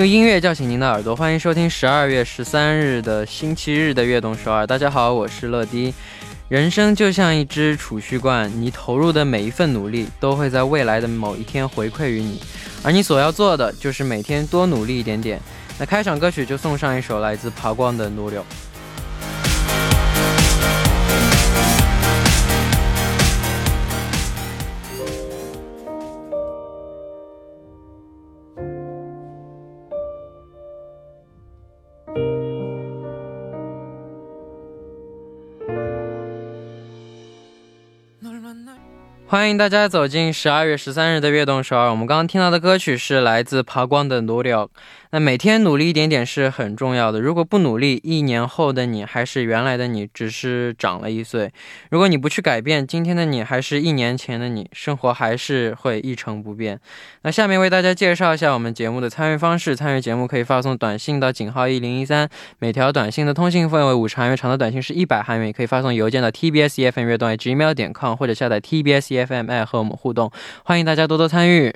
[0.00, 4.66] 用音乐叫醒您的耳朵，欢迎收听十二月十三日的星期日的悦动首尔。
[4.66, 5.92] 大家好，我是乐迪。
[6.48, 12.40] 人生就像一只储蓄罐，你投入的每一份努力都会在未来的某一天回馈于你，
[12.82, 15.38] 而你所要做的就是每天多努力一点点。
[15.78, 18.36] 那开场歌曲就送上一首来自爬光的《奴隶》。
[39.30, 41.88] 欢迎大家走进十二月十三日的悦动首尔。
[41.88, 44.68] 我们刚刚听到的歌曲是来自爬光的《努柳》。
[45.12, 47.20] 那每天努力一点点是很重要的。
[47.20, 51.52] 如果不努力，一年后的你还是原来的你，只是长了一岁。
[51.90, 56.80] 如果你不去改变，今天的你还是一年前的你，生活还是会一成不变。
[57.22, 59.74] 那下面为大家介绍一下我们节目的参与方式。
[59.74, 65.48] 参与节目可以发送短信到井号一零一三，每条短信的通信费为五十韩元，长的短信是一百韩元。
[65.48, 70.30] 也可以发送邮件到 tbs efm 乐动 gmail 点 com 或者下载 TBS EFM 和我们互动。
[70.64, 71.74] 欢迎大家多多参与。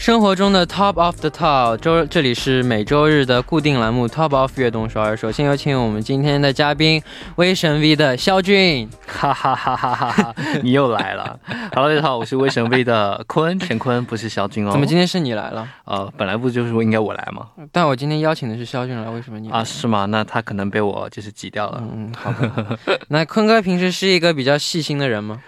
[0.00, 5.14] 生活中的 top of the top，周这里是每周日的固定栏目 top of 悦动首尔。
[5.14, 7.02] 首先有请我们今天的嘉宾
[7.36, 10.34] 威神 V 的肖俊，哈哈哈哈哈哈！
[10.62, 11.38] 你又来了。
[11.74, 14.72] Hello，大家好，我是威神 V 的坤乾坤，不是肖俊哦。
[14.72, 15.68] 怎么今天是你来了？
[15.84, 17.48] 呃，本来不就是说应该我来吗？
[17.70, 19.62] 但我今天邀请的是肖俊来，为什么你啊？
[19.62, 20.06] 是吗？
[20.06, 21.82] 那他可能被我就是挤掉了。
[21.94, 22.78] 嗯，好的。
[23.08, 25.42] 那坤哥平时是一个比较细心的人吗？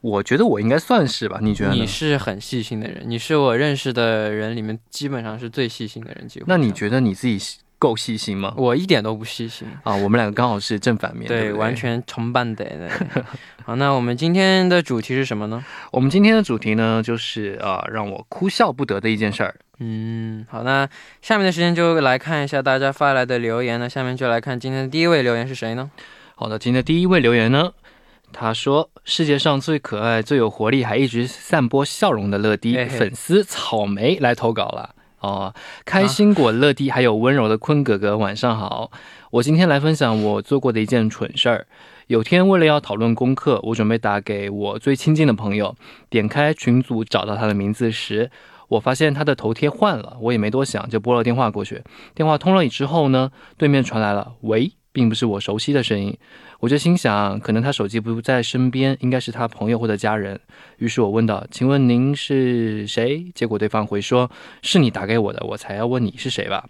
[0.00, 1.72] 我觉得我应该算是吧，你觉得？
[1.72, 6.28] 你是很细心的人，你是我认识的人里面基本上是最细心的人。
[6.46, 7.38] 那你觉得你自己
[7.78, 8.54] 够细心吗？
[8.56, 9.94] 我一点都不细心啊！
[9.96, 12.88] 我们两个刚好是正反面，对，完全重半的。
[13.64, 15.64] 好，那我们今天的主题是什么呢？
[15.92, 19.54] 我们今天的主题呢，就是啊，让我哭笑不得的一件事儿。
[19.80, 20.88] 嗯，好，那
[21.22, 23.78] 下面的时间就来看一下大家发来的留言。
[23.78, 25.90] 那下面就来看今天的第一位留言是谁呢？
[26.34, 27.72] 好的，今天的第一位留言呢。
[28.32, 35.52] 他说：“世界上最可爱、最有活力，还一直散播笑容的乐迪粉丝草莓来投稿了哦，
[35.84, 38.92] 开心果乐迪还有温柔的坤哥哥，晚上好。
[39.32, 41.66] 我今天来分享我做过的一件蠢事儿。
[42.06, 45.74] 有天为了要讨论功课，我准备打给我最亲近的朋友，
[46.08, 48.30] 点开群组找到他的名字时，
[48.68, 50.16] 我发现他的头贴换了。
[50.20, 51.82] 我也没多想，就拨了电话过去。
[52.14, 56.12] 电话通了之后呢，对面传来了‘喂’，并不是我熟悉的声音。”
[56.58, 60.40] 我就心想，可能他手机不在身边，应该是他朋友或者家人。
[60.78, 64.28] 于是我问道：“请问您是谁？”结果对方回说
[64.60, 66.68] ：“是你打给我的，我才要问你是谁吧。”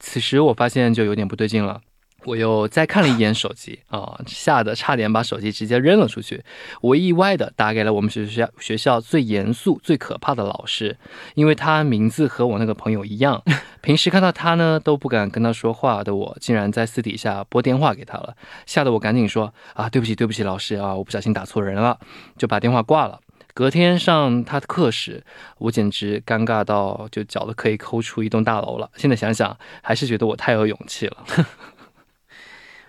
[0.00, 1.82] 此时我发现就有点不对劲了。
[2.24, 6.42] 我又再看了一眼手机啊，吓得差点把手机直接扔了出去。
[6.80, 10.98] 我意外的打给了我们学校学校最严肃、最可怕的老师，
[11.34, 13.42] 因为他名字和我那个朋友一样，
[13.80, 18.36] 平时看到他呢都不敢跟他说话的我，竟然在私底下拨电话给他了，
[18.66, 21.98] 吓得我赶紧说啊，对不起，对不起，老师啊，我不小心打错人了，
[22.36, 23.20] 就把电话挂了。
[23.54, 25.24] 隔天上他的课时，
[25.58, 28.90] 我简直尴尬到就脚都可以抠出一栋大楼了。
[28.96, 31.16] 现在想想，还是觉得我太有勇气了。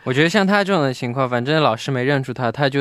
[0.10, 2.80] 我觉得像他这种的情况，反正老师没认出他，他就，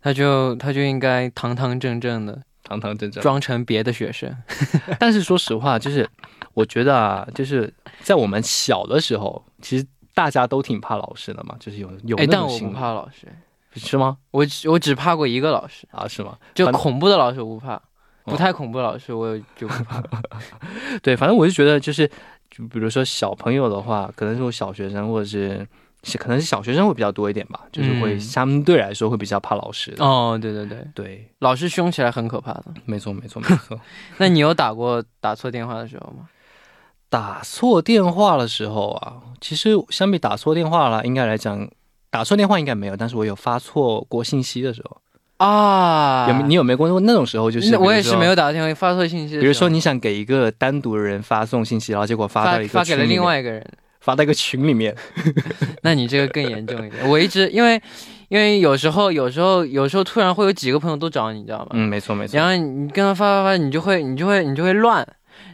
[0.00, 4.32] 他就，他就应该堂堂正正的，堂堂正正装成别的学生。
[5.00, 6.08] 但是说实话，就是
[6.54, 9.84] 我觉得啊，就是在我们小的时候，其实
[10.14, 12.28] 大家都挺怕老师的嘛，就是有有那种。
[12.30, 13.26] 但我不怕老师，
[13.74, 14.18] 是吗？
[14.30, 16.38] 我我只怕过一个老师啊，是吗？
[16.54, 17.82] 就恐怖的老师我不怕，
[18.22, 20.00] 不太恐怖的老师我就不怕。
[21.02, 22.08] 对，反正我就觉得，就是
[22.48, 25.66] 就比如说小朋友的话，可能是我小学生或者是。
[26.02, 29.92] 是可能是小学生会比较多一点吧，就是会相对来说会比较怕老师。
[29.98, 32.66] 哦，对对对对，老师凶起来很可怕的。
[32.84, 33.78] 没错没错没错。
[34.18, 36.28] 那你有打过打错电话的时候吗？
[37.08, 41.68] 打错电话的时候啊，其实相比打错电话了，应该来讲，
[42.10, 45.00] 打错电话应该没有，但是我有发错过信息的时候
[45.38, 46.28] 啊。
[46.28, 47.50] 有你有没有过那种时候？
[47.50, 49.38] 就是我也是没有打电话发错信息。
[49.40, 53.64] 比如说你想给一个单独的人发送信息，然后结果发到一个发给了另外一个人。
[54.06, 54.94] 发到一个群里面，
[55.82, 57.08] 那你这个更严重一点。
[57.08, 57.82] 我一直因为，
[58.28, 61.70] 因为有时候有时候有时候突然会有几个朋友都找你，你知道吗？
[61.72, 62.38] 嗯，没错没错。
[62.38, 65.04] 然后你跟他发发发，你就会你就会你就会乱，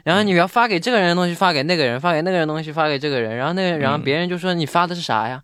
[0.04, 5.42] 然后你要发给这个人的东西发给那个人，发给那个人东西发给这个人，然后那个然后别人就说你发的是啥呀？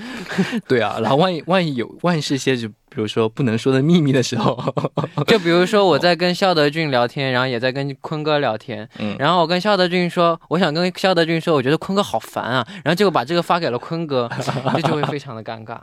[0.68, 4.58] 对啊，然后万一万一有万一是一些就比如说不能说的秘密的时候，
[5.28, 14.28] 就比如说我在跟肖德俊聊天，然后也在跟坤哥聊天，嗯，然后我跟肖德俊说，我想跟肖德俊说，我觉得坤哥好烦啊，然后结果把这个发给了坤哥，
[14.74, 15.78] 这就会非常的尴尬。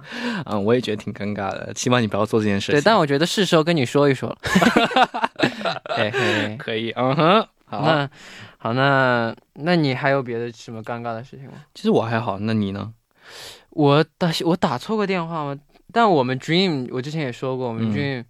[0.46, 2.72] 嗯，我也觉得挺尴尬的，希望你不要做这件事。
[2.72, 4.38] 对，但我觉得是时候跟你说一说了。
[6.60, 8.10] 可以，嗯哼，好，那
[8.58, 11.66] 好，那那你还有别的什么尴尬的事情吗？
[11.76, 12.94] 其实我还好，那你呢？
[13.72, 15.60] 我打我打错过电话吗？
[15.92, 18.24] 但我们 Dream 我之前也说过，我们 Dream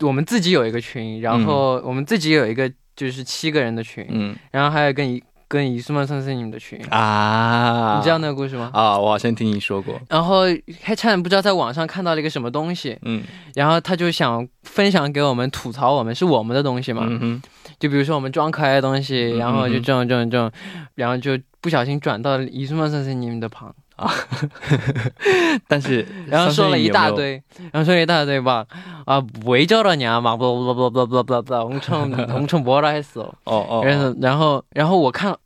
[0.00, 8.70] 我们自己有一个群，然后我们自己有一个就是七个人的群，嗯，然后还有跟一跟一苏曼森森你们的群啊，你知道那个故事吗？
[8.72, 10.00] 啊，我好像听你说过。
[10.08, 10.44] 然后
[10.80, 13.22] 还差点不知道在网上看到了一个什么东西，嗯，
[13.54, 17.40] 然后他就想分享给我们吐槽我们是我们的东西嘛，嗯
[17.82, 20.48] 就比如说我们装可爱的东西，然后就这种这种这种，
[20.94, 23.74] 然后就不小心转到伊苏曼森森你们的旁。
[23.96, 24.08] 啊
[25.66, 27.42] 但是然后说了一大堆，
[27.72, 28.64] 然后说了一大堆吧，
[29.04, 35.36] 啊，为叫了娘嘛，不不不不不不不，红成红成波拉还是哦哦，然后然后然后我看。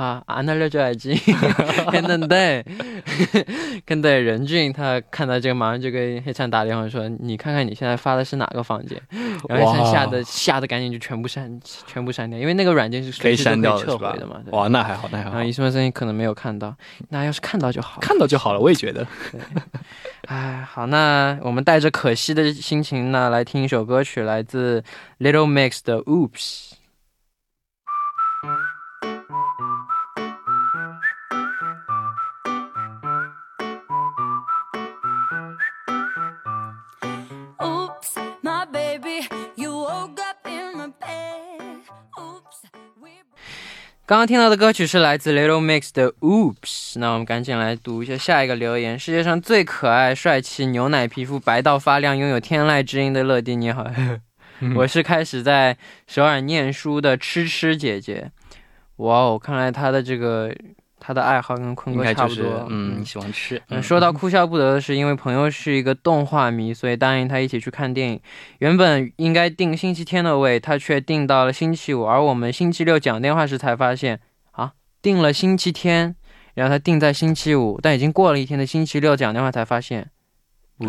[0.00, 1.14] 啊，安那了就爱进，
[1.90, 2.64] 可能对，
[3.84, 8.98] 跟对任俊他看到这个马上就跟黑灿打电话说，你看看你现在发的是哪个房间，
[9.46, 14.40] 然后黑灿吓得吓得赶紧就全部删全部删掉，因为那个软件是可以删掉撤回的嘛。
[14.52, 15.30] 哇，那还好，那还好。
[15.32, 16.74] 然后伊斯曼声音可能没有看到，
[17.10, 19.06] 那要是看到就好，看到就好了，我也觉得。
[20.28, 24.82] 哎，好，那我们带着可惜的心情呢，来听一首歌曲，来自
[25.18, 26.70] Little Mix 的 Oops。
[44.10, 48.98] 刚刚听到的歌曲是来自 Little Mix 的 Oops，那我们赶紧来读一下下一个留言。
[48.98, 53.88] 世界上最可爱、帅气、牛奶皮肤、白到发亮、拥有天籁之音的乐迪，你好，
[54.74, 55.76] 我是开始在
[56.08, 58.32] 首尔念书的吃吃姐姐。
[58.96, 60.52] 哇哦，看来她的这个。
[61.00, 63.60] 他的爱好跟坤哥差不多，嗯，喜欢吃。
[63.70, 68.20] 嗯，说到哭笑不得的是，因为朋友是一个动画迷，所以答应他一起去看电影。
[68.58, 72.06] 原本应该定星期天的位，他却定到了星期五。
[72.06, 74.20] 而我们星期六讲电话时才发现，
[74.52, 76.14] 啊，定了星期天，
[76.54, 80.10] 然后他定在星期五，但已经过了一天的星期六讲电话才发现，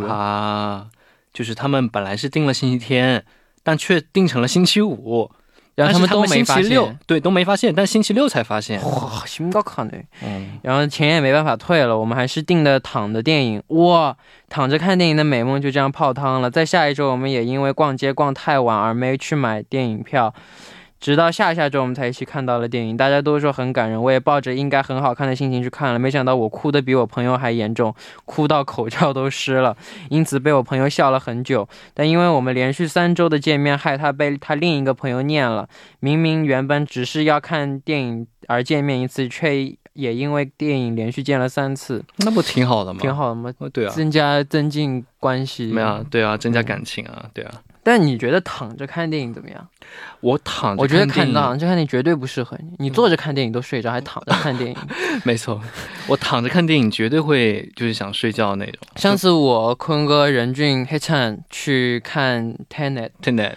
[0.08, 0.90] 啊，
[1.34, 3.24] 就是他们本来是定了星期天，
[3.64, 5.32] 但却定成了星期五。
[5.76, 9.92] 然后他们都没发现，对，都没发现，但星期六才发现，哇，新高考呢。
[10.22, 14.16] 嗯，然后钱也没办法退了，我们还是订的躺的电影，哇，
[14.50, 16.52] 躺着看电影的美梦就这样泡汤了。
[16.52, 20.34] 在下一周，我们也因为逛街逛太晚而没去买电影票。
[21.02, 27.94] 直到下下周我们才一起看到了电影，大家都说很感人，我也抱着应该很好看的心情去看了，没想到我哭的比我朋友还严重，
[28.24, 29.76] 哭到口罩都湿了，
[30.10, 31.68] 因此被我朋友笑了很久。
[31.96, 35.68] 但因为我们连续三周的见面，害他被他另一个朋友念了。
[36.00, 43.00] 明明原本只是要看电影而见面一次，却也因为电影连续见了三次，那不挺好的吗？
[43.02, 43.52] 挺好的吗？
[43.74, 45.66] 对啊，增加增进关系。
[45.74, 47.52] 没有，对啊，增加感情啊，对啊。
[47.84, 49.68] 但你觉得躺着看电影怎么样？
[50.20, 52.70] 我躺，我觉得看躺着看电影绝对不适合你。
[52.78, 54.78] 你坐着看电影都睡着，还躺着看电影？
[55.26, 55.62] 没错，
[56.08, 58.76] 我躺着看电影绝对会就是想睡觉那种。
[58.96, 63.54] 上次我坤哥、任俊、黑灿去看 Tenet，Tenet，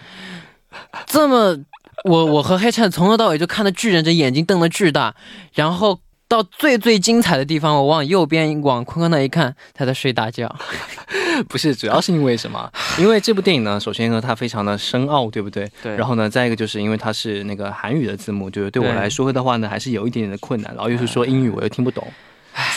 [1.07, 1.57] 这么
[2.04, 5.14] 我我和黑灿从头到尾就看的巨人，这眼睛瞪得巨大，
[5.54, 6.00] 然后。
[6.26, 10.54] 到最最精彩的地方，我往右边往坤坤那一看，他在睡大觉。
[11.49, 12.71] 不是，主要是因为什么？
[12.99, 15.69] 因为这部电影呢，首先呢，它非常的深奥，对不对？
[15.83, 15.97] 对。
[15.97, 20.73] 然后呢，再一个就是因为它是那个韩语的字幕，就是对我来说的话呢，还是有一点点的困难。
[20.75, 22.07] 然后又是说英语，我又听不懂，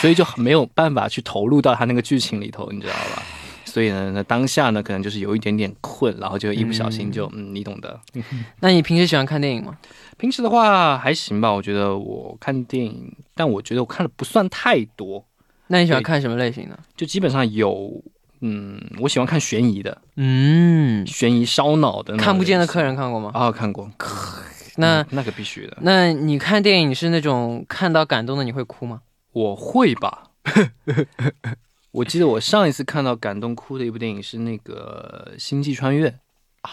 [0.00, 3.22] 所以就没有办法去投入到他那个剧情里头，你知道吧？
[3.68, 8.00] 所以呢，那当下呢，可能就是有一点点困，然后就一不小心就嗯，你懂的。
[8.60, 9.76] 那你平时喜欢看电影吗？
[10.16, 15.24] 平时的话还行吧，我觉得我看电影，但我觉得我看的不算太多。
[15.68, 16.78] 那你喜欢看什么类型的？
[16.96, 18.02] 就基本上有，
[18.40, 22.16] 嗯，我喜欢看悬疑的，嗯，悬疑烧脑的。
[22.16, 23.30] 看不见的客人看过吗？
[23.34, 23.90] 啊，看过。
[24.76, 25.76] 那那可必须的。
[25.80, 29.02] 那你看电影是那种看到感动的你会哭吗？
[29.32, 30.30] 我会吧。
[31.92, 36.08] 我记得我上一次看到感动哭的一部电影是那个《星际穿越》
[36.62, 36.70] 啊。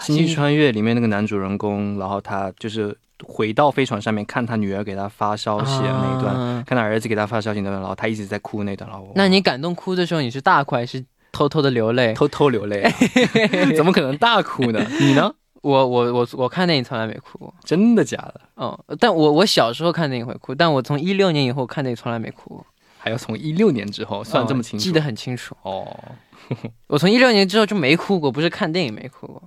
[0.04, 8.90] 《星际穿越》里面那个男主人公，然后他就是回到飞船上面看他女儿给他发消息的那一段，看他儿子给他发消息那段，然后他一直在哭那段。
[8.90, 12.12] 然后，那你感动哭的时候，你是大哭还是偷偷的流泪？
[12.14, 12.82] 偷偷流泪，
[13.76, 14.84] 怎么可能大哭呢？
[15.00, 15.32] 你呢？
[15.62, 18.40] 我我我我看电影从来没哭过，真的假的？
[18.56, 22.66] 嗯，但我我小时候看电影会哭，但我从一六年以后看电影从来没哭过，
[23.02, 24.84] 还要从一六年之后算这么清楚？
[24.84, 25.84] 记得很清楚哦。
[26.86, 29.42] 我从一六年之后就没哭过，不是看电影没哭过。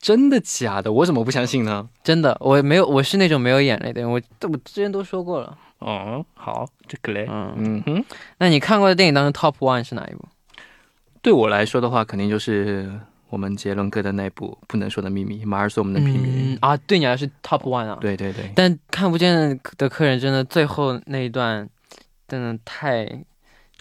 [0.00, 0.90] 真的假的？
[0.90, 1.86] 我怎么不相信呢？
[2.02, 4.10] 真的，我没有，我是那种没有眼泪的人。
[4.10, 5.58] 我我之前都说过了。
[5.80, 8.04] 哦，好，这个嘞，嗯嗯哼。
[8.38, 10.24] 那你看过的电影当中 top one 是哪一部？
[11.20, 12.90] 对我来说的话，肯定就是
[13.28, 16.74] 我们杰伦哥的那部《不能说的秘密》，马尔索我们的秘密啊。
[16.76, 17.98] 对你来说 top one 啊？
[18.00, 18.50] 对对对。
[18.54, 21.68] 但看不见的客人真的最后那一段，
[22.38, 23.08] 真的太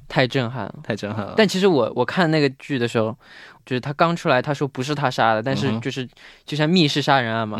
[0.07, 1.33] 太震撼了，太震撼了。
[1.35, 3.17] 但其实我我看那个剧的时候。
[3.65, 6.05] 就是他刚出来，他说不是他杀的，但是就是
[6.43, 7.57] 就像密室杀人案嘛。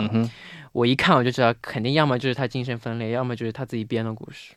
[0.73, 4.53] 我一看我就知道，肯定要么就是他精神分裂，要么就是他自己编的故事。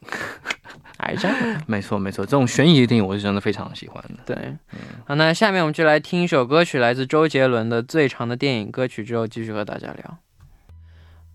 [0.97, 1.31] 癌症？
[1.69, 4.35] 没错没错，这种悬疑的电影我是真的非常喜欢的。
[4.35, 4.57] 对，
[5.05, 10.19] 好，那下面我们就来听一首歌曲，来自周杰伦的《最长的电影》歌曲，之后继续和大家聊。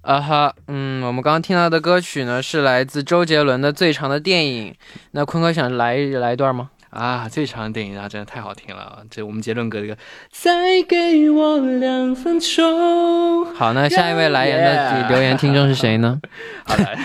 [0.02, 4.72] 啊哈，嗯，我们刚刚听到的歌曲呢是来自周杰伦的《最长的电影》，
[5.12, 6.72] 那坤哥想来来一段吗？
[6.92, 9.02] 啊，最长的电影啊，真的太好听了！
[9.10, 9.98] 这我们杰伦哥这个，
[10.30, 13.46] 再给我两分钟。
[13.56, 16.20] 好，那下一位来言的留言听众是谁呢？
[16.68, 17.00] 好来，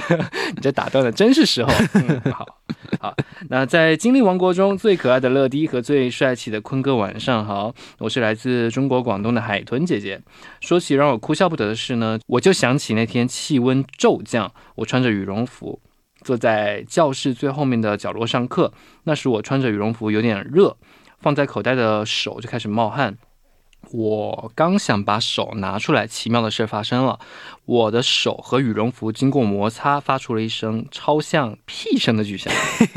[0.55, 1.73] 你这打断的真是时候。
[2.33, 2.47] 好
[3.01, 3.15] 好，
[3.49, 10.21] 那在精灵王国中最可爱的乐迪和最帅气的坤哥，晚上好，我是来自中国广东的海豚姐姐。
[10.61, 15.81] 说起让我哭笑不得的事呢，我就想起那天气温骤降，我穿着羽绒服。
[16.27, 18.73] 坐在教室最后面的角落上课，
[19.05, 20.77] 那时我穿着羽绒服有点热，
[21.21, 23.17] 放在口袋的手就开始冒汗。
[23.93, 27.21] 我刚想把手拿出来，奇妙的事发生了，
[27.67, 32.53] 我的手和羽绒服经过摩擦，发出了一声超像屁声的巨响。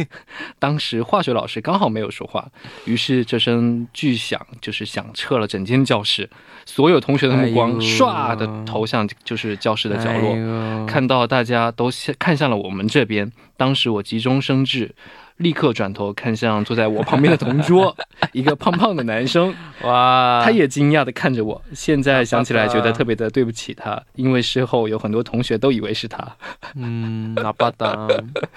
[0.58, 2.50] 当时化学老师刚好没有说话，
[2.86, 6.28] 于是这声巨响就是响彻了整间教室，
[6.66, 13.32] 所有同学的目光唰的投向就是教室的角落，看到大家都看向了我们这边。
[13.56, 14.96] 当时我急中生智。
[15.39, 17.96] 立刻转头看向坐在我旁边的同桌，
[18.34, 19.53] 一个胖胖的男生。
[19.84, 21.62] 哇，他也惊讶的看着我。
[21.74, 26.27] 现在想起来觉得特别的对不起他，因为事后有很多同学都以为是他。
[26.75, 28.08] 嗯，那巴达。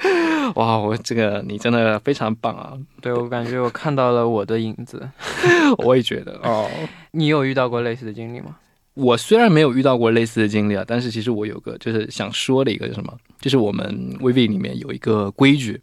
[0.56, 2.72] 哇，我这个你真的非常棒啊！
[3.00, 5.08] 对我感觉我看到了我的影子。
[5.78, 6.68] 我也觉得哦。
[7.12, 8.56] 你有遇到过类似的经历吗？
[8.94, 15.80] 我虽然没有遇到过类似的经历啊，但是其实我有个就是想说的一个什么，就是我们 VV 里面有一个规矩。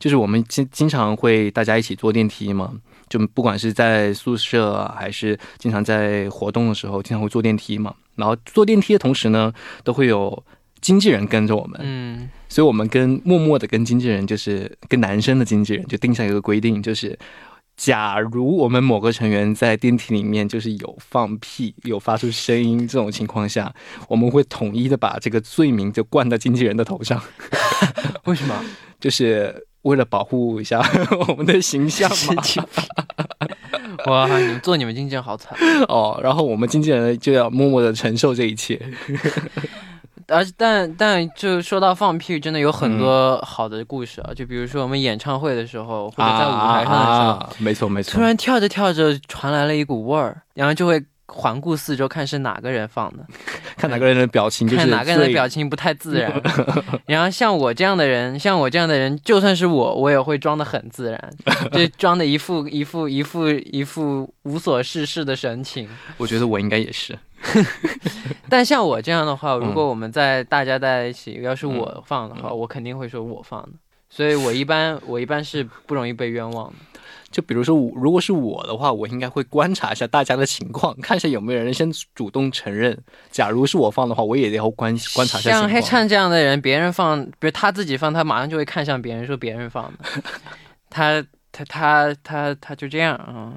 [0.00, 2.72] 就是我们经经常会大家一起坐电梯嘛，
[3.08, 7.94] 就不管是在宿舍还是经常在活动的时候，经常会坐电梯嘛。
[8.16, 9.52] 然后坐电梯的同时呢，
[9.84, 10.42] 都会有
[10.80, 11.78] 经纪人跟着我们。
[11.82, 17.18] 嗯，所以我们跟默默的跟经纪人，就是跟男生的经纪人，就定下一个规定，就是
[17.76, 23.72] 假如我们某个成员在电梯里面就是有放屁、有发出声音这种情况下，
[24.08, 27.22] 我们会统一的把这个罪名就灌到经纪人的头上。
[28.24, 28.64] 为什么？
[28.98, 29.66] 就是。
[29.82, 30.80] 为了保护一下
[31.28, 32.42] 我们的形象嘛，
[34.06, 34.38] 哇！
[34.38, 35.56] 你们做你们经纪人好惨
[35.88, 38.80] 哦，然后我们经纪人就要默默的承受这一切。
[40.28, 44.32] 而但但就说到放屁，真的有很多好的故事啊！
[44.32, 51.02] 就比如说我们演唱会的时候，或者在舞台上的时候，没错没错，突然跳着跳着传来了一股味儿，然后就会。
[51.30, 53.24] 环顾四周，看是哪个人放的，
[53.78, 56.32] 看哪个人的表情，看哪个人的表情不太自然。
[57.06, 61.34] 然后像我这样的人，像我这样的人，就算是我，我也会装的很自然，
[61.72, 65.88] 就装的一副一副一副一副无所事事的神情。
[66.16, 67.18] 我觉得我应该也是。
[68.48, 73.70] 但像我这样的话，如果我们在大家在一起，要是我放的话，我肯定会说我放的。
[74.10, 76.74] 所以我一般我一般是不容易被冤枉的。
[77.30, 82.96] 就比如说，我如果是我的话，我应该会观察一下大家的情况，看一下有没有人先主动承认。
[83.30, 85.50] 假如是我放的话，我也要观观察一下。
[85.50, 90.22] 像黑灿这样的人，别人放，比如他自己放，他马上就会看向别人，说别人放的。
[90.88, 93.54] 他他他他他就这样啊。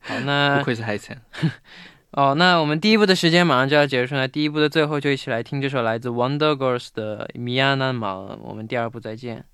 [0.00, 1.16] 好，那 不愧是黑灿。
[2.12, 8.12] 哦，那我们第一部的时间马上就要结束了，第一部的最后就一起来听这首来自 Wonder Girls 的《米亚纳马》。
[8.42, 9.44] 我们第二部再见。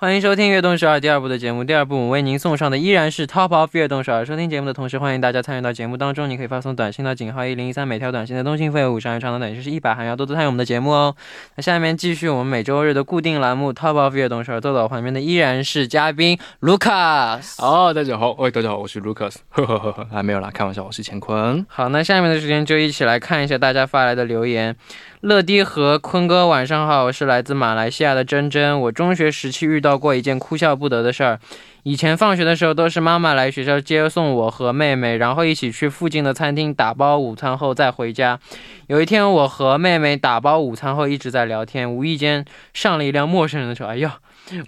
[0.00, 1.64] 欢迎收听《悦动十二》第二部的节目。
[1.64, 4.24] 第二部我为您送上的依然是 Top of 悦动十二。
[4.24, 6.30] 收听节目的同时，欢迎大家参与到节目当中。
[6.30, 11.16] 你可以发送短信到井号一零一三，每条短信的通信费五十元，长的短信是一百，还要多多参与我们的节目哦。
[11.56, 14.60] 那下面继续我们每周日的固定栏目 Top of 悦动十二。
[14.60, 17.56] 坐到旁边的依然是嘉宾 Lucas。
[17.58, 19.38] 哦，大家好，喂，大家好，我是 Lucas。
[19.50, 21.66] 呵呵呵呵，还没有啦，开玩笑，我是乾坤。
[21.68, 24.76] 好，那下面的时间就一起来看一下大家发来的留言。
[25.22, 28.80] 乐迪和坤哥晚上好，我是来自马来西亚的珍珍。
[28.82, 31.40] 我中学时期遇到过一件哭笑不得的事儿。
[31.82, 38.38] 以前放学的时候都是妈妈来学校接送我和妹妹，然后一起去附近的餐厅打包午餐后再回家。
[38.86, 43.86] 有一天我和妹妹打包午餐后一直在聊天，无意间上了一辆陌生人的车。
[43.86, 44.18] 哎呀，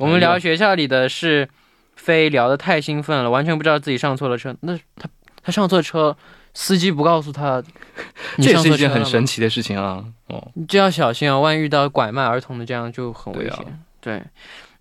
[0.01, 1.49] 我们聊学校里的事，
[1.95, 4.57] 非聊得太兴奋了，完全不知道自己上错了车。
[4.63, 5.09] 那他
[5.45, 6.17] 他上错车。
[6.63, 7.63] 司机不告诉他，
[8.37, 10.05] 这是一件很神奇的事情啊！
[10.27, 13.83] 哦，你就要小心啊，万一遇到拐卖儿童的，这样就很危险。
[13.99, 14.23] 对。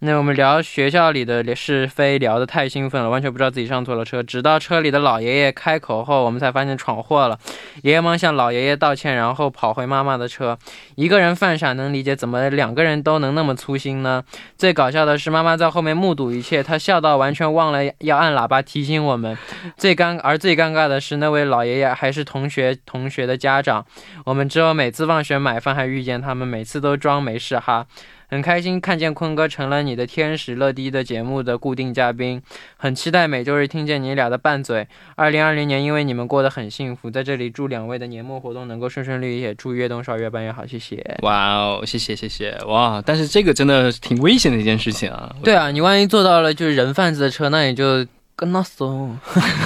[0.01, 4.23] 那我们聊学校里的是非聊得太兴奋了，完全不知道自己上错了车。
[4.23, 7.37] 直到车里的老爷爷开口后，我们才发现闯祸了。
[7.83, 10.57] 爷爷忙向老爷爷道歉，然后跑回妈妈的车。
[10.95, 14.23] 一个人犯傻能理解，怎么两个人都能那么粗心呢？
[14.57, 19.37] 最搞笑的是，妈妈在后面目睹一切，她笑到完全忘了要按喇叭提醒我们。
[19.75, 23.85] 最尴而最尴尬的是，那位老爷爷还是同学同学的家长。
[24.23, 27.85] 我们之后每次放学买饭还遇见他们，每次都装没事哈。
[28.29, 32.41] 很开心看见坤哥成了你的天使乐迪的节目的固定嘉宾，
[32.77, 34.87] 很期待每周日听见你俩的拌嘴。
[35.15, 41.03] 二零二零年因为你们过得很幸福，在这里祝两位的年末活动能够顺顺利利，也祝越动少越办越好，谢谢。
[41.23, 43.01] 哇哦，谢谢谢谢哇！
[43.03, 45.35] 但是这个真的挺危险的一件事情啊。
[45.43, 48.05] 对啊，你万一坐到了就是人贩子的车，那也就。
[48.39, 49.19] 跟那怂，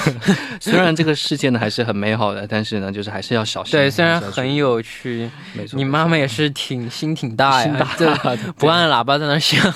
[0.59, 3.71] 虽然这个世界呢还是很美好的，但是呢，就是还是要小心。
[3.73, 5.77] 对，虽然很有趣，没错。
[5.77, 7.87] 你妈妈也是挺心挺大呀，
[8.57, 9.71] 不按喇叭在那响。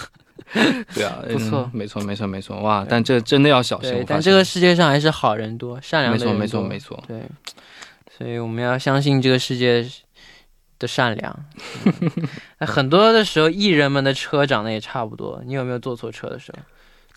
[0.95, 2.59] 对啊，不错，没错，没错，没错。
[2.61, 4.03] 哇，但这真的要小心。
[4.07, 6.39] 但这个世界上还是好人多，善良的人多。
[6.39, 7.03] 没错，没错，没错。
[7.07, 7.21] 对，
[8.17, 9.85] 所以我们要相信这个世界
[10.79, 11.45] 的善良。
[12.61, 15.39] 很多的时候，艺人们的车长得也差不多。
[15.45, 16.63] 你有没有坐错车的时候？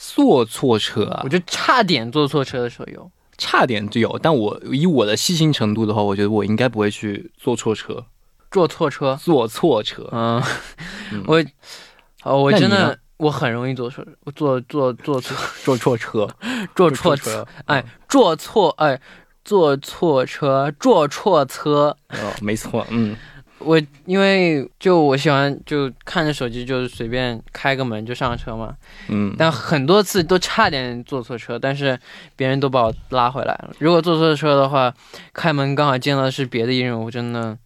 [0.03, 1.21] 坐错车啊！
[1.25, 4.19] 我就差点坐错车的时候有，差点就有。
[4.23, 8.07] 但我以我的细心程度的话，我觉得我应该不会去坐错车。
[8.51, 9.15] 坐错车？
[9.23, 10.09] 坐错车？
[10.11, 10.43] 嗯，
[11.27, 11.45] 我，
[12.23, 16.27] 哦，我真的，我很容易坐错，我坐坐坐错 坐错车，
[16.75, 18.99] 坐错车，哎，坐错，哎，
[19.45, 21.95] 坐错车，坐错车。
[22.09, 23.15] 哦，没错，嗯。
[23.61, 28.75] 我因为就我喜欢就看着手机，就是随便开个门就上车嘛。
[29.09, 29.35] 嗯。
[29.39, 31.99] 但很多次都差点坐错车，但是
[32.37, 33.71] 别人都把我拉回来了。
[33.79, 34.93] 如果坐错车的话，
[35.33, 37.57] 开门刚好见到的是别的艺人，我真的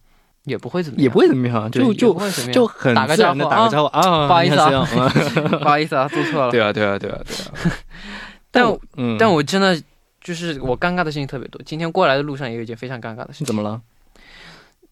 [0.43, 2.13] 也不会怎么样，也不会怎么样，就就
[2.51, 4.69] 就很打个招呼，打个招呼啊，不好意思啊，
[5.59, 6.51] 不好意思啊，坐错了。
[6.51, 7.75] 对啊，对啊，对啊，对啊。
[8.51, 8.65] 但
[8.97, 9.81] 嗯，但我真的
[10.21, 11.61] 就是我尴尬的事情特别多。
[11.65, 13.47] 今天过来的路上也有一件非常尴尬的事情。
[13.47, 13.81] 怎么了？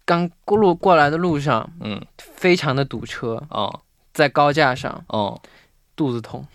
[0.05, 3.81] 刚过路过来的路上，嗯，非常的堵车哦，
[4.13, 5.41] 在高架上哦，
[5.95, 6.45] 肚子痛，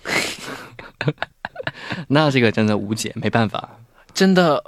[2.08, 3.78] 那这个真的无解，没办法，
[4.12, 4.64] 真的，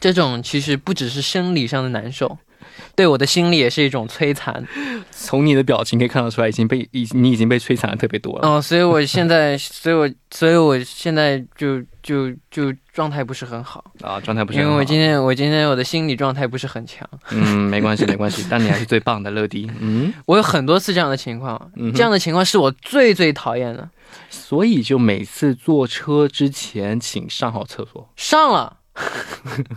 [0.00, 2.38] 这种其实不只是生理上的难受。
[2.96, 4.66] 对我的心里也是一种摧残。
[5.10, 8.48] 从你的表情可以看得出来，已经被已你已经被摧残的特别多了。
[8.48, 17.08] 哦，所以我现在，所以我所以我现在就就就状态不是很好啊，状态不是很好因为我今天我今天我的心理状态不是很强。
[17.30, 19.70] 嗯，没关系没关系， 但你还是最棒的，乐迪。
[19.80, 23.88] 嗯，我有很多次这样的情况，这样的情况是我最最讨厌的。
[24.30, 28.08] 所以就每次坐车之前，请上好厕所。
[28.16, 28.76] 上了，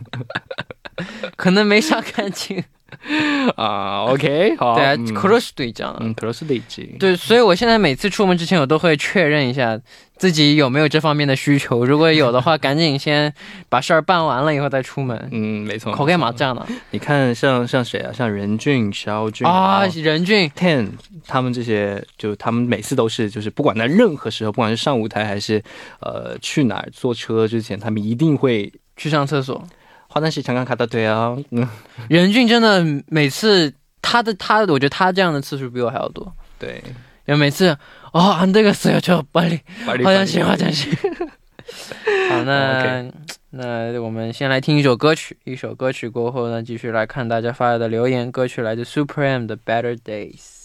[1.35, 2.63] 可能没上干净。
[3.55, 6.61] 啊，OK，好，对啊，cross 对讲，嗯，cross 对
[6.99, 9.79] 对，所以我现在每次出门之前，我都会确认一下
[10.17, 13.33] 自己有没有这方面的需求，如果有的话，赶紧先
[13.69, 15.29] 把事儿办完了以后再出门。
[15.31, 15.91] 嗯，没错。
[15.91, 16.65] 口干嘛这样的？
[16.91, 18.11] 你看，像像谁啊？
[18.13, 20.89] 像任俊、肖俊啊，任俊、Ten，
[21.27, 25.61] 他们这些，就他们每次都是，就是不管在任何时候，不管是上舞台还是
[25.99, 29.63] 呃去哪儿坐车之前，他们一定会去上厕所。
[30.07, 31.67] 花旦是强刚卡的对啊，嗯，
[32.09, 36.31] 任俊真的每次他的他，我觉得他这样的次数比我还要多。
[36.57, 36.81] 对，
[37.25, 37.77] 因为每次
[38.13, 40.91] 哦，俺这个死要叫巴黎，好像行，好像行。
[42.29, 43.03] 好，那
[43.49, 48.31] 那我们先来听一首歌曲，一首歌曲过后呢，继续来看大家发来的留言。
[48.31, 50.55] 歌曲来自 Supreme 的 Better Days。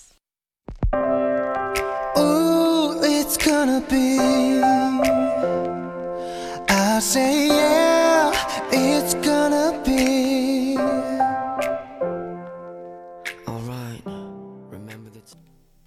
[7.04, 7.81] it's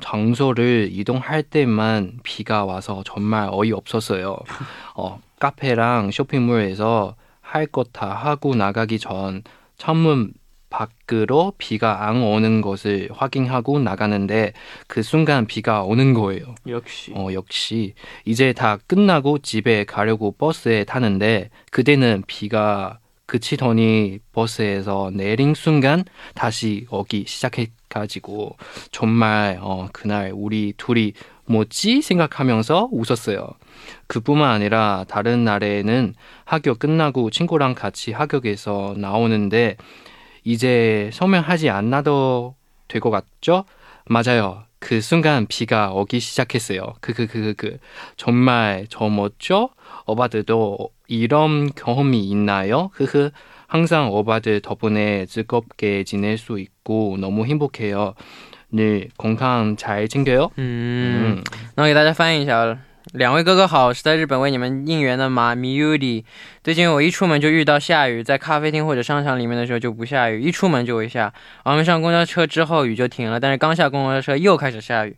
[0.00, 4.36] 장소를 이동할 때만 비가 와서 정말 어이없었어요.
[4.96, 9.42] 어, 카페랑 쇼핑몰에서 할 것 다 하고 나가기 전
[9.78, 10.32] 창문
[10.70, 14.52] 밖으로 비가 안 오는 것을 확인하고 나가는데
[14.88, 16.56] 그 순간 비가 오는 거예요.
[16.66, 17.12] 역시.
[17.14, 17.94] 어, 역시.
[18.24, 27.24] 이제 다 끝나고 집에 가려고 버스에 타는데 그때는 비가 그치더니 버스에서 내린 순간 다시 오기
[27.26, 28.56] 시작해가지고
[28.92, 31.12] 정말 어, 그날 우리 둘이
[31.46, 33.48] 뭐지 생각하면서 웃었어요.
[34.06, 39.76] 그뿐만 아니라 다른 날에는 학교 끝나고 친구랑 같이 학교에서 나오는데
[40.44, 42.54] 이제 설명하지 않아도
[42.88, 43.64] 될 것 같죠?
[44.06, 44.64] 맞아요.
[44.83, 46.95] 그 순간 비가 오기 시작했어요.
[47.01, 47.77] 그그그그 그, 그, 그,
[48.17, 49.69] 정말 저 멋져?
[50.05, 52.89] 오바들도 이런 경험이 있나요?
[52.93, 53.31] 흐흐.
[53.67, 58.15] 항상 오바들 덕분에 즐겁게 지낼 수 있고 너무 행복해요.
[58.71, 60.51] 늘 건강 잘 챙겨요.
[60.57, 61.43] 음,
[61.75, 62.77] 那我给大家翻译一下。
[63.14, 66.24] 两位哥哥好，是在日本为你们应援的马米 Udi。
[66.64, 71.32] 最近我一出门就遇到下雨，在咖啡厅或者商场里面的时候就不下雨，一出门就会下。
[71.64, 75.14] 我们上公交车之后雨就停了，但是刚下公交车又开始下雨。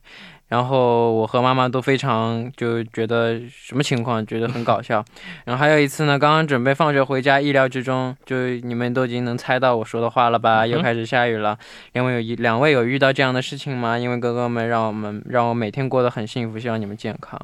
[0.48, 5.02] 然后我和妈妈都非常就觉得什么情况，觉得很搞笑。
[5.46, 10.68] 然后还有一次呢，刚刚准备放学回家，意料之中，就你们都已经能猜到我说的话了吧？
[10.68, 11.58] 又开始下雨了。
[11.94, 13.98] 两位有一两位有遇到这样的事情吗？
[13.98, 17.40] 因为哥哥们让我们让我每天过得很幸福，希望你们健康。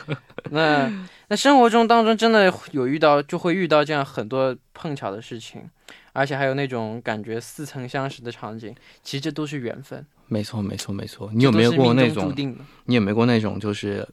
[0.50, 0.90] 那。
[1.28, 5.60] 那生活中当中真的有遇到，就会遇到这样很多碰巧的事情，
[6.12, 10.06] 而且还有那种感觉似曾相识的场景，其实这都是缘分。
[10.28, 11.28] 没错，没错，没错。
[11.34, 12.32] 你有没有过那种？
[12.84, 14.08] 你有没有过那种，就是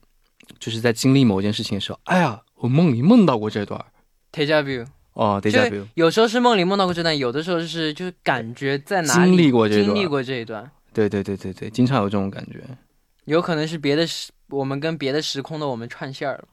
[0.58, 3.86] 就是在经历某件事情的时候，哎呀，我梦里梦到过这段。
[4.32, 4.88] Take a view。
[5.14, 5.86] 哦 view。
[5.96, 10.70] 有时候是梦里梦到过这段，有的时候是就是感觉在哪里经历过这段，经历过这一段。
[10.94, 12.64] 对对对对对，经常有这种感觉。
[13.26, 16.44] 有可能是别的时，我们跟别的时空的我们串线了。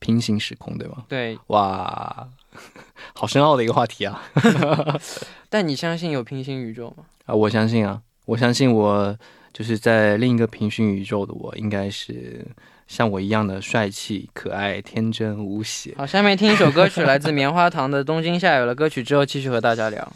[0.00, 1.04] 平行时空，对吗？
[1.08, 2.28] 对，哇，
[3.14, 4.22] 好深奥的一个话题啊！
[5.50, 7.04] 但你相信有平行宇宙吗？
[7.26, 9.16] 啊，我相信啊，我相信我
[9.52, 12.46] 就是在另一个平行宇宙的我，应该是
[12.90, 15.94] 像我一样的帅气、可爱、天真无邪。
[15.96, 18.72] 好，下面听一首歌曲，来自棉花糖的《东京下雨了》。
[18.74, 20.12] 歌曲之后继续和大家聊。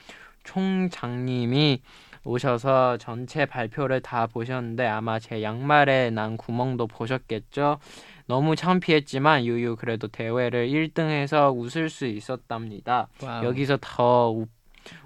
[0.43, 1.81] 총장님이
[2.25, 7.79] 오셔서 전체 발표를 다 보셨는데 아마 제 양말에 난 구멍도 보셨겠죠.
[8.27, 13.09] 너무 창피했지만 유유 그래도 대회를 1등해서 웃을 수 있었답니다.
[13.21, 13.43] 와우.
[13.43, 14.47] 여기서 더 우,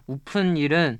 [0.06, 1.00] 우픈 일은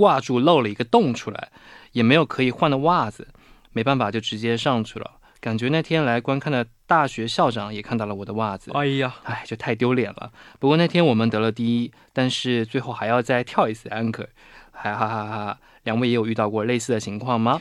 [0.00, 1.52] 挂住，露了一个洞出来，
[1.92, 3.28] 也没有可以换的袜子，
[3.72, 5.18] 没办法就直接上去了。
[5.40, 10.32] 感觉那天来观看的大学校长也看到了我的袜子。”哎呀，哎，就太丢脸了。
[10.58, 14.28] 不过那天我们得了第一，但是最后还要再跳一次 anchor，
[14.72, 15.58] 哈哈哈哈！
[15.82, 17.60] 两位也有遇到过类似的情况吗？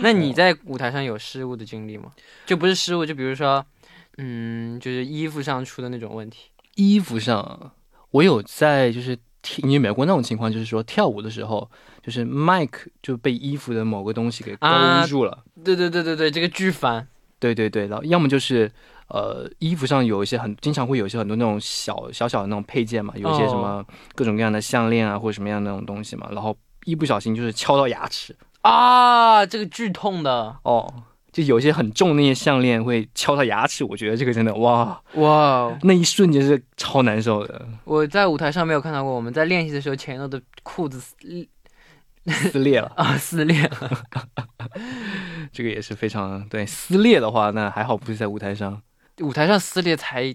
[0.00, 2.12] 那你在舞台上有失误的经历吗？
[2.46, 3.66] 就不是失误，就比如说，
[4.18, 6.50] 嗯，就是衣服上出的那种问题。
[6.76, 7.72] 衣服上，
[8.12, 9.24] 我有在就是跳，
[9.62, 10.52] 你有没有过那种情况？
[10.52, 11.70] 就是说跳舞的时候，
[12.02, 15.44] 就是麦克就被衣服的某个东西给勾啊住了。
[15.64, 17.06] 对对对对对，这个巨烦。
[17.38, 18.70] 对对对，然后要么就是
[19.08, 28.34] 呃衣服上有一些很经常会有一些很多那种小小小的那种配件嘛，有一些什么各种各样的项链啊或者什么样的那种东西嘛，然后一不小心就是敲到牙齿。
[28.62, 30.90] 啊，这个剧痛的哦，
[31.34, 35.76] 就有些很重的那些项链会敲到牙齿，我觉得这个真的哇，哇！
[35.82, 41.48] 那一瞬间是超难受的，我在舞台上没有看到过，我们在练习的时候，前头的裤子撕
[42.30, 42.92] 撕裂了。
[42.94, 43.90] 啊撕裂了。
[45.52, 48.80] 这个也是非常对撕裂的话，那还好不是在舞台上，
[49.20, 50.32] 舞台上撕裂才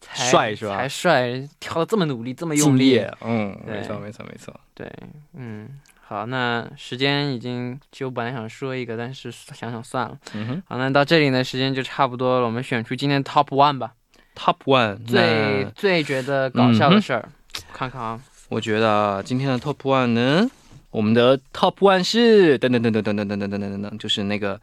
[0.00, 2.98] 才帅是吧才帅，跳的这么努力，这么用力。
[3.20, 4.52] 嗯，没错没错没错。
[4.74, 4.92] 对，
[5.34, 5.68] 嗯，
[6.04, 10.18] 好，那时间已经，其实我本来想说一个，但是想想算了。
[10.34, 10.62] 嗯哼。
[10.66, 13.94] 好，那到这里呢，时间就差不多了，我们选出今天的 Top One 吧
[14.36, 17.28] ，，Top One 最最觉得搞笑的事儿，
[17.72, 20.50] 看看啊，我觉得今天的 Top One 呢，
[20.90, 24.60] 我们的 Top One 是等等等等等等等等等等等，就是那个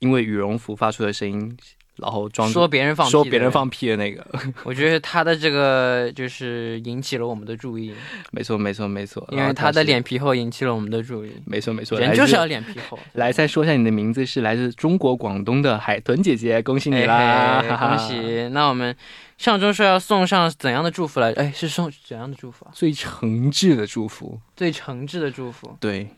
[0.00, 1.56] 因为羽绒服发出的声音，
[2.00, 4.26] 然后装说别人放屁，说别人，放屁的那个，
[4.64, 7.94] 我觉得他的这个就是引起了我们的注意，
[8.30, 11.32] 没错没错没错，因为他的脸皮厚引起了我们的注意。
[11.46, 17.62] 没错没错，人就是要脸皮厚，来，再说一下你的名字是来自中国广东的海豚姐姐，恭喜你哎啦！
[17.96, 17.98] 恭！
[17.98, 18.48] 喜！
[18.52, 18.94] 那我们
[19.38, 21.32] 上周说要送上怎样的祝福来？
[21.32, 22.70] 哎，是送怎样的祝福啊？
[22.74, 26.08] 最诚挚的祝福，最诚挚的祝福对，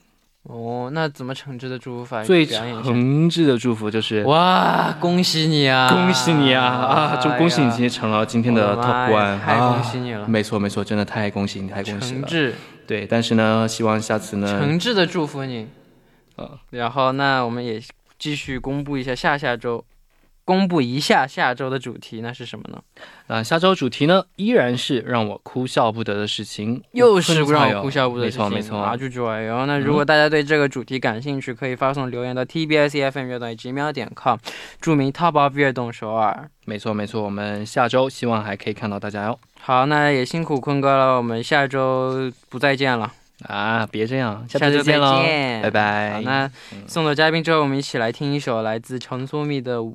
[0.45, 0.91] 哦。
[0.93, 2.23] 那怎么诚挚的祝福法？
[2.23, 2.45] 最。
[2.47, 5.89] 诚挚的祝福就是哇，恭喜你啊！
[5.89, 7.17] 恭喜你啊啊！
[7.17, 10.27] 就恭喜你今天成了今天的 Top One，太恭啊喜你了！
[10.27, 12.23] 没错没错，真的太恭喜你，太恭喜了。
[12.23, 12.53] 诚挚，
[12.87, 15.69] 对，但是呢，希望下次呢，诚挚的祝福你。
[16.37, 17.81] 啊然后，那我们也
[18.19, 19.85] 继续公布一下下下周，
[20.45, 22.83] 公布一下下周的主题，那是什么呢？
[23.29, 29.67] 那下周主题呢，依然是让我哭笑不得的事情，又是让我哭笑不得的事情，没错没错啊，就这样。
[29.67, 34.37] 那如果大家对这个主题感兴趣，可以发送留言到 tbs fm 乐动 gmail 点 com，
[34.81, 36.51] 注明 Top of 乐动首尔。
[36.65, 39.39] 没错没错，我们下周希望还可以看到大家哟。
[39.61, 43.11] 好，那也辛苦坤哥了，我们下周不再见了，
[43.45, 45.23] 啊，别这样，下下周再见喽，
[45.63, 46.13] 拜拜。
[46.15, 46.51] 好，那
[46.87, 49.79] 送走嘉宾之后，我们一起来听一首来自陈苏密的《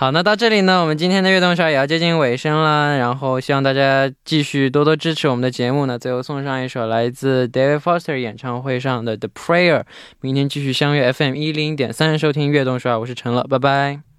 [0.00, 5.98] 好，那到这里呢，我们今天的悦动少也要接近尾声了，然后希望大家继续多多支持我们的节目呢。
[5.98, 9.80] 最后送上一首来自 David Foster 演唱会上的《The Prayer》，
[10.22, 14.09] 明天继续相约 FM 一零点三收听悦动少，我是陈乐，拜拜。